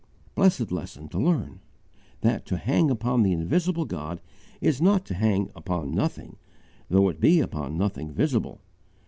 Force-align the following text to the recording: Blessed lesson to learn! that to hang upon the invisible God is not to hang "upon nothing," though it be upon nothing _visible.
Blessed 0.33 0.71
lesson 0.71 1.09
to 1.09 1.19
learn! 1.19 1.59
that 2.21 2.43
to 2.47 2.57
hang 2.57 2.89
upon 2.89 3.21
the 3.21 3.33
invisible 3.33 3.85
God 3.85 4.19
is 4.59 4.81
not 4.81 5.05
to 5.05 5.13
hang 5.13 5.51
"upon 5.55 5.91
nothing," 5.91 6.37
though 6.89 7.07
it 7.09 7.19
be 7.19 7.39
upon 7.39 7.77
nothing 7.77 8.11
_visible. 8.11 8.57